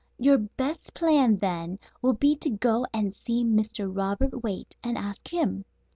"Your 0.17 0.39
best 0.39 0.95
plan, 0.95 1.37
then, 1.37 1.77
will 2.01 2.13
be 2.15 2.35
to 2.37 2.49
go 2.49 2.87
and 2.91 3.13
see 3.13 3.45
Mr. 3.45 3.87
Robert 3.95 4.41
Waite 4.41 4.75
and 4.83 4.97
ask 4.97 5.31
him. 5.31 5.63